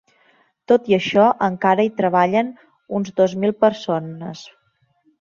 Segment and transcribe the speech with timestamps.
[0.71, 2.51] Tot i això, encara hi treballen
[3.01, 4.47] uns dos mil persones.